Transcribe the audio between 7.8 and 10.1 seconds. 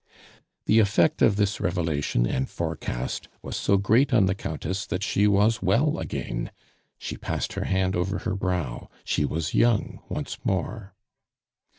over her brow; she was young